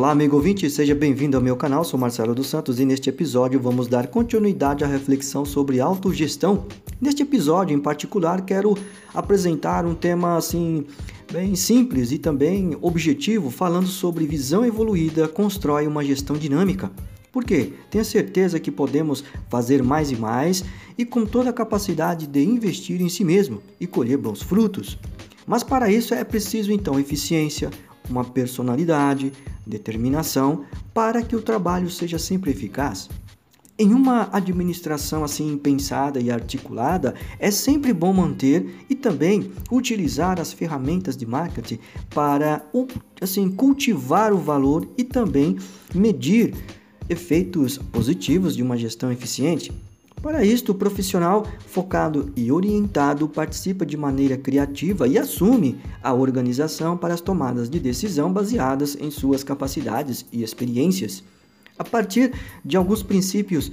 [0.00, 1.84] Olá, amigo ouvinte, seja bem-vindo ao meu canal.
[1.84, 6.64] Sou Marcelo dos Santos e neste episódio vamos dar continuidade à reflexão sobre autogestão.
[6.98, 8.74] Neste episódio, em particular, quero
[9.12, 10.86] apresentar um tema assim
[11.30, 16.90] bem simples e também objetivo, falando sobre visão evoluída constrói uma gestão dinâmica.
[17.30, 17.74] Por quê?
[17.90, 20.64] Tenha certeza que podemos fazer mais e mais
[20.96, 24.98] e com toda a capacidade de investir em si mesmo e colher bons frutos.
[25.46, 27.70] Mas para isso é preciso então eficiência,
[28.10, 29.32] uma personalidade,
[29.66, 33.08] determinação para que o trabalho seja sempre eficaz.
[33.78, 40.52] Em uma administração assim pensada e articulada, é sempre bom manter e também utilizar as
[40.52, 41.78] ferramentas de marketing
[42.10, 42.62] para
[43.22, 45.56] assim cultivar o valor e também
[45.94, 46.54] medir
[47.08, 49.72] efeitos positivos de uma gestão eficiente.
[50.22, 56.94] Para isto, o profissional focado e orientado participa de maneira criativa e assume a organização
[56.94, 61.24] para as tomadas de decisão baseadas em suas capacidades e experiências.
[61.78, 63.72] A partir de alguns princípios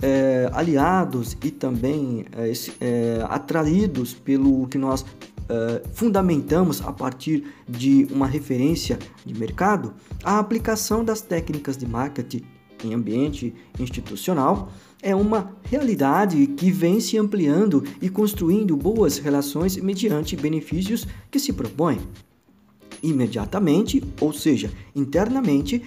[0.00, 5.04] é, aliados e também é, é, atraídos pelo que nós
[5.94, 12.44] fundamentamos a partir de uma referência de mercado, a aplicação das técnicas de marketing
[12.84, 20.36] em ambiente institucional é uma realidade que vem se ampliando e construindo boas relações mediante
[20.36, 21.98] benefícios que se propõe.
[23.02, 25.82] Imediatamente, ou seja, internamente,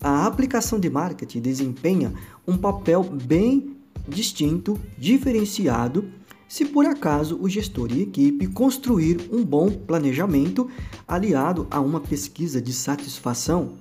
[0.00, 2.12] a aplicação de marketing desempenha
[2.46, 6.04] um papel bem distinto, diferenciado,
[6.48, 10.68] se por acaso o gestor e equipe construir um bom planejamento
[11.06, 13.74] aliado a uma pesquisa de satisfação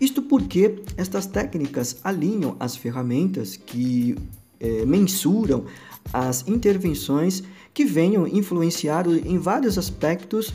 [0.00, 4.16] isto porque estas técnicas alinham as ferramentas que
[4.60, 5.64] é, mensuram
[6.12, 10.52] as intervenções que venham influenciar em vários aspectos,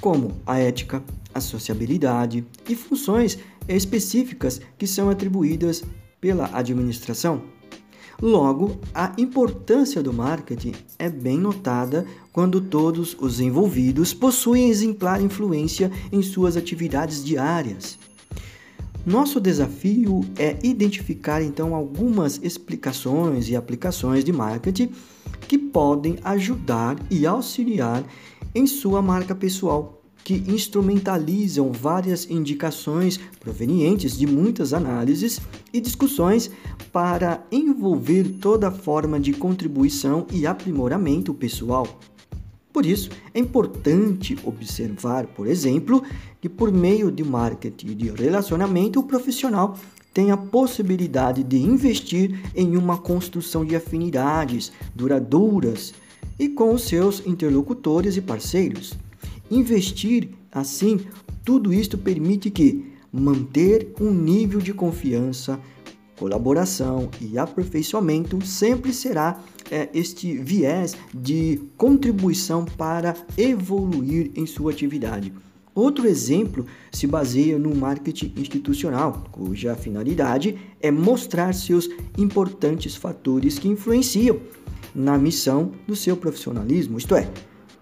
[0.00, 1.02] como a ética,
[1.34, 3.38] a sociabilidade e funções
[3.68, 5.82] específicas que são atribuídas
[6.20, 7.42] pela administração.
[8.20, 15.90] Logo, a importância do marketing é bem notada quando todos os envolvidos possuem exemplar influência
[16.12, 17.98] em suas atividades diárias.
[19.04, 24.92] Nosso desafio é identificar então algumas explicações e aplicações de marketing
[25.48, 28.04] que podem ajudar e auxiliar
[28.54, 35.40] em sua marca pessoal, que instrumentalizam várias indicações provenientes de muitas análises
[35.72, 36.48] e discussões
[36.92, 41.88] para envolver toda forma de contribuição e aprimoramento pessoal.
[42.72, 46.02] Por isso, é importante observar, por exemplo,
[46.40, 49.76] que por meio de marketing de relacionamento, o profissional
[50.14, 55.94] tem a possibilidade de investir em uma construção de afinidades duradouras
[56.38, 58.94] e com os seus interlocutores e parceiros.
[59.50, 61.00] Investir assim,
[61.44, 65.60] tudo isto permite que manter um nível de confiança,
[66.22, 75.32] colaboração e aperfeiçoamento sempre será é, este viés de contribuição para evoluir em sua atividade.
[75.74, 83.66] Outro exemplo se baseia no marketing institucional, cuja finalidade é mostrar seus importantes fatores que
[83.66, 84.38] influenciam
[84.94, 87.28] na missão do seu profissionalismo, isto é,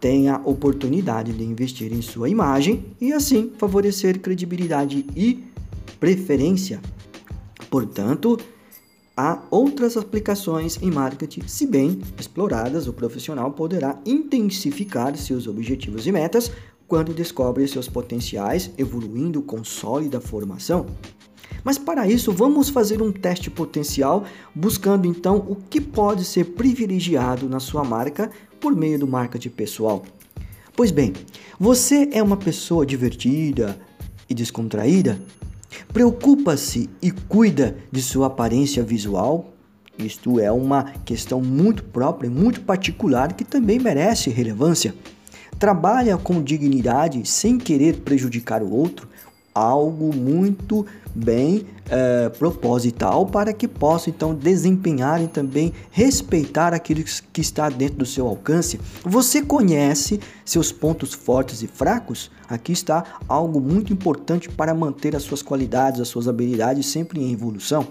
[0.00, 5.44] tem a oportunidade de investir em sua imagem e assim favorecer credibilidade e
[5.98, 6.80] preferência.
[7.70, 8.38] Portanto,
[9.22, 16.12] Há outras aplicações em marketing, se bem exploradas, o profissional poderá intensificar seus objetivos e
[16.12, 16.50] metas
[16.88, 20.86] quando descobre seus potenciais, evoluindo com sólida formação.
[21.62, 27.46] Mas para isso, vamos fazer um teste potencial, buscando então o que pode ser privilegiado
[27.46, 30.02] na sua marca por meio do marketing pessoal.
[30.74, 31.12] Pois bem,
[31.58, 33.78] você é uma pessoa divertida
[34.30, 35.20] e descontraída?
[35.92, 39.52] Preocupa-se e cuida de sua aparência visual?
[39.98, 44.94] Isto é uma questão muito própria muito particular que também merece relevância.
[45.58, 49.08] Trabalha com dignidade sem querer prejudicar o outro,
[49.54, 57.02] algo muito bem é, proposital para que possa então desempenhar e também respeitar aquilo
[57.32, 58.80] que está dentro do seu alcance.
[59.04, 62.30] Você conhece seus pontos fortes e fracos?
[62.48, 67.32] Aqui está algo muito importante para manter as suas qualidades, as suas habilidades sempre em
[67.32, 67.88] evolução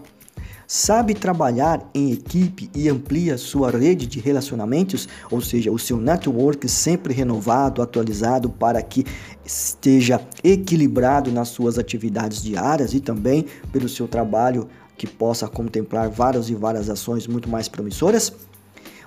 [0.71, 6.69] sabe trabalhar em equipe e amplia sua rede de relacionamentos, ou seja, o seu network
[6.69, 9.04] sempre renovado, atualizado para que
[9.44, 16.51] esteja equilibrado nas suas atividades diárias e também pelo seu trabalho que possa contemplar várias
[16.51, 18.31] e várias ações muito mais promissoras?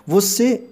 [0.05, 0.65] Você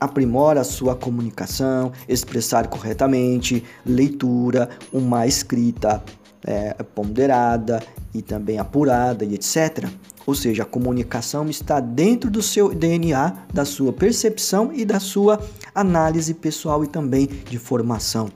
[0.00, 6.02] aprimora sua comunicação, expressar corretamente, leitura, uma escrita
[6.42, 7.82] é, ponderada
[8.14, 9.88] e também apurada e etc.
[10.26, 15.40] Ou seja, a comunicação está dentro do seu DNA, da sua percepção e da sua
[15.74, 18.30] análise pessoal e também de formação.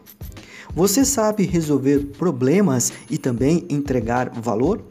[0.75, 4.83] Você sabe resolver problemas e também entregar valor?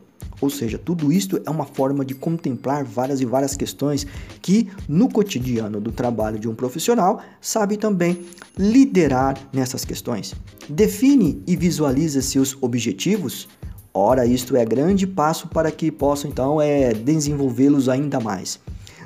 [0.41, 4.05] Ou seja, tudo isto é uma forma de contemplar várias e várias questões
[4.41, 8.25] que no cotidiano do trabalho de um profissional sabe também
[8.57, 10.33] liderar nessas questões.
[10.67, 13.47] Define e visualiza seus objetivos.
[13.97, 18.59] Ora, isto é grande passo para que possa então é desenvolvê-los ainda mais.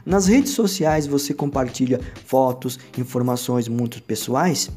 [0.03, 4.71] Nas redes sociais você compartilha fotos, informações muito pessoais?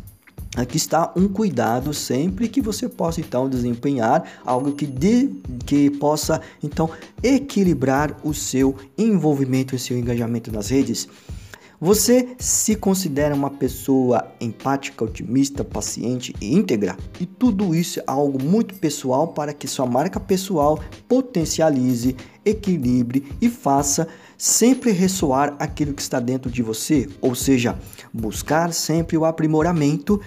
[0.55, 5.31] Aqui está um cuidado sempre que você possa então desempenhar algo que, de,
[5.65, 6.91] que possa então
[7.23, 11.09] equilibrar o seu envolvimento e seu engajamento nas redes.
[11.83, 16.97] Você se considera uma pessoa empática, otimista, paciente e íntegra?
[17.19, 22.15] E tudo isso é algo muito pessoal para que sua marca pessoal potencialize,
[22.45, 24.07] equilibre e faça
[24.39, 27.77] sempre ressoar aquilo que está dentro de você, ou seja,
[28.15, 30.21] buscar sempre o aprimoramento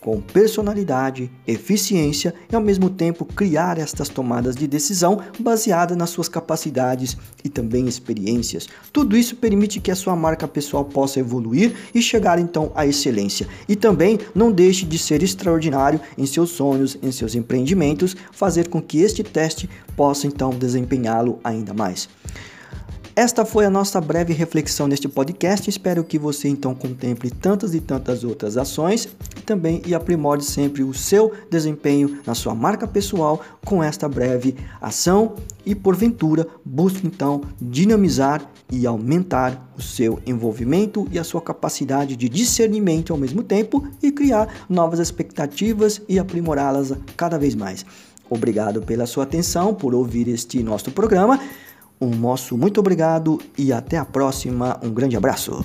[0.00, 6.28] com personalidade, eficiência e ao mesmo tempo criar estas tomadas de decisão baseadas nas suas
[6.28, 8.68] capacidades e também experiências.
[8.92, 13.48] Tudo isso permite que a sua marca pessoal possa evoluir e chegar então à excelência.
[13.68, 18.80] E também não deixe de ser extraordinário em seus sonhos, em seus empreendimentos, fazer com
[18.80, 22.08] que este teste possa então desempenhá-lo ainda mais.
[23.18, 25.68] Esta foi a nossa breve reflexão neste podcast.
[25.68, 30.84] Espero que você então contemple tantas e tantas outras ações e também e aprimore sempre
[30.84, 35.34] o seu desempenho na sua marca pessoal com esta breve ação
[35.66, 42.28] e porventura busque então dinamizar e aumentar o seu envolvimento e a sua capacidade de
[42.28, 47.84] discernimento ao mesmo tempo e criar novas expectativas e aprimorá-las cada vez mais.
[48.30, 51.40] Obrigado pela sua atenção, por ouvir este nosso programa.
[52.00, 54.78] Um nosso muito obrigado e até a próxima.
[54.82, 55.64] Um grande abraço.